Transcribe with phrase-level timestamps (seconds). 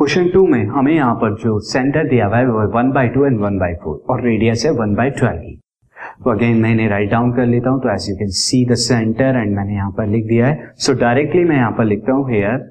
[0.00, 3.24] Question to में हमें यहाँ पर जो सेंटर दिया हुआ है, वो one by two
[3.24, 5.54] and one by four और रेडियस है वन बाई ट्वेल्व की।
[6.24, 9.36] तो अगेन मैंने राइट डाउन कर लेता हूँ तो as you can see the centre
[9.36, 12.64] and मैंने यहाँ पर लिख दिया है। सो डायरेक्टली मैं यहाँ पर लिखता हूँ here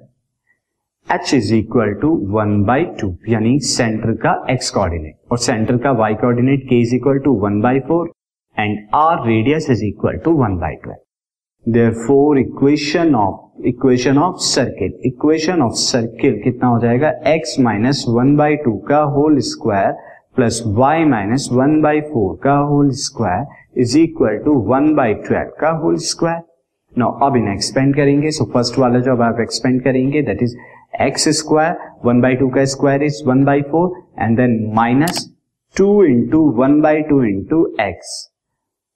[1.07, 5.91] h is equal to one by two यानी सेंटर का एक्स कोऑर्डिनेट और सेंटर का
[6.01, 8.11] y coordinate k is equal to one by four
[8.57, 11.08] and r radius is equal to one by twelve
[11.73, 17.09] there for equation of equation of circle equation of circle कितना हो जाएगा?
[17.27, 19.91] X minus one by two का whole square
[20.35, 25.51] plus y minus one by four का whole square is equal to one by twelve
[25.61, 26.41] का whole square
[26.97, 30.55] no अब इन्हें expand करेंगे। सो first वाला जो अब आप एक्सपेंड करेंगे that is
[31.01, 35.29] x square one by two का square is one by four and then minus
[35.75, 38.17] two into one by two into x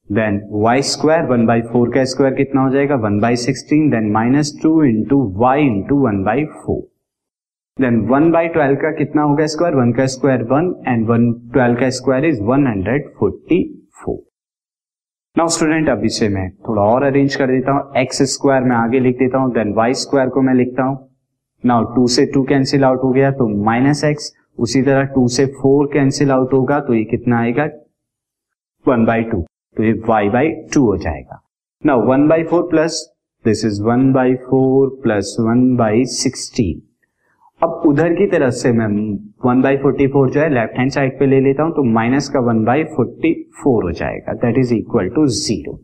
[0.09, 2.95] then y square one by four का square कितना हो जाएगा?
[2.95, 6.81] One by sixteen then minus two into y into one by four
[7.77, 11.79] then one by twelve का कितना होगा square one का square one and one twelve
[11.79, 13.61] का square is one hundred forty
[14.03, 14.17] four
[15.35, 18.99] now student अब इसे मैं थोड़ा और अरेंज कर देता हूँ। एक्स स्क्वायर में आगे
[18.99, 20.97] लिख देता हूँ देन वाई स्क्वायर को मैं लिखता हूँ।
[21.63, 25.45] नाउ टू से टू कैंसिल आउट हो गया तो माइनस एक्स उसी तरह टू से
[25.55, 27.69] फोर कैंसिल आउट होगा तो ये कितना आएगा?
[28.85, 29.43] वन बाई टू
[29.77, 31.41] तो ये वाई बाई टू हो जाएगा।
[31.83, 33.01] Now one by four plus
[33.45, 36.81] this is one by four plus one by sixteen
[37.61, 38.87] अब उधर की तरफ़ से मैं
[39.45, 42.29] वन बाई फोर्टी फोर जो है लेफ़्ट हैंड साइड पे ले लेता हूँ तो माइनस
[42.29, 45.79] का वन बाई फोर्टी फोर हो जाएगा। That is equal to zero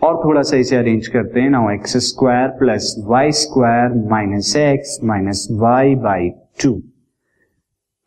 [0.00, 4.98] और थोड़ा सा इसे अरेंज करते हैं। Now x square plus y square minus x
[5.04, 6.28] minus y by
[6.62, 6.72] two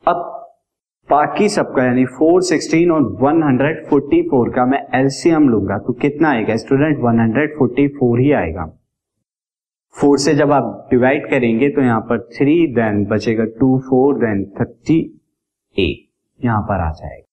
[0.04, 0.39] अब
[1.10, 8.20] बाकी सबका, यानी 416 और 144 का मैं एलसीएम लूँगा। तो कितना आएगा स्टूडेंट 144
[8.20, 8.66] ही आएगा।
[9.96, 14.44] फोर से जब आप डिवाइड करेंगे तो यहाँ पर थ्री देन बचेगा two four then
[14.60, 15.00] thirty
[15.76, 16.06] eight
[16.40, 17.26] यहाँ पर आ जाएगा।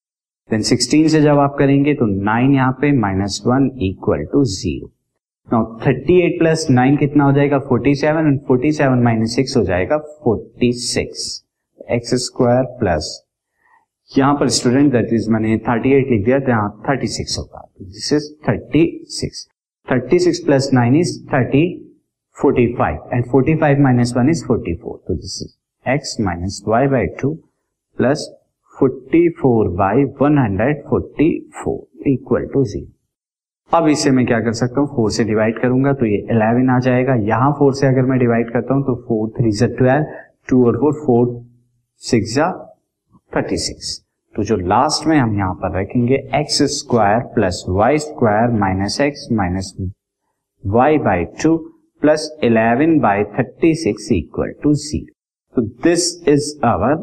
[0.50, 4.90] देन सिक्सटीन से जब आप करेंगे तो नाइन यहाँ पे minus one equal to zero
[5.48, 7.58] now thirty eight plus nine कितना हो जाएगा?
[7.58, 11.30] Forty seven and forty seven minus six हो जाएगा forty six
[11.90, 13.14] x square plus
[14.10, 17.66] यहाँ पर स्टूडेंट दैट इज़ मैंने थर्टी एट लिख दिया तो यहाँ थर्टी सिक्स होगा।
[17.82, 18.84] This is thirty
[19.14, 19.46] six
[19.88, 21.64] thirty six plus nine is thirty
[22.36, 25.00] 45 and 45 minus 1 is 44.
[25.06, 25.56] So this is
[25.86, 27.30] x minus y by 2
[27.98, 28.28] plus
[28.74, 32.82] 44 by 144 equal to 0.
[33.72, 34.88] अब इसे मैं क्या कर सकता हूँ?
[34.96, 38.52] फोर से डिवाइड करूँगा तो ये 11 आ जाएगा। यहाँ फोर से अगर मैं डिवाइड
[38.52, 40.04] करता हूँ तो फोर थ्री जा ट्वेल्व
[40.48, 41.24] टू और फोर फोर
[42.02, 42.50] सिक्स जा
[43.36, 43.98] थर्टी सिक्स
[44.34, 49.26] तो जो लास्ट में हम यहाँ पर रखेंगे x square plus y square minus x
[49.32, 49.72] minus
[50.64, 51.56] y by two
[52.02, 55.14] plus eleven by thirty six equal to zero
[55.54, 56.96] तो this is our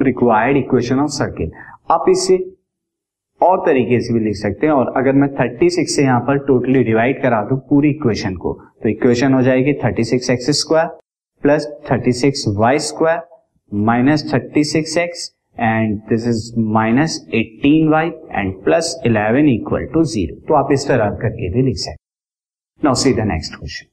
[0.00, 1.50] required equation of circle
[1.90, 2.38] आप इसे
[3.40, 6.82] और तरीके से भी लिख सकते हैं और अगर मैं 36 से यहाँ पर टोटली
[6.84, 10.86] डिवाइड करा दू पूरी इक्वेशन को तो इक्वेशन हो जाएगी 36 x square
[11.42, 13.20] plus 36 y square
[13.72, 20.36] minus 36 x and this is minus 18 y and plus 11 equal to zero
[20.48, 23.86] तो आप इस तरह करके भी लिख सकते now see the next question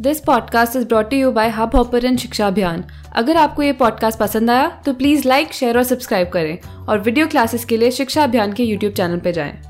[0.00, 4.68] this podcast is brought you by Hubhopper शिक्षा अभियान अगर आपको ये पॉडकास्ट पसंद आया
[4.86, 8.64] तो प्लीज़ लाइक शेयर और सब्सक्राइब करें। और वीडियो क्लासेस के लिए शिक्षा अभियान के
[8.64, 9.67] यूट्यूब चैनल पर जाएँ।